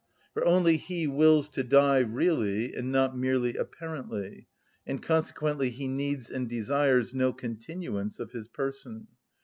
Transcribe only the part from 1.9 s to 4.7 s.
really, and not merely apparently,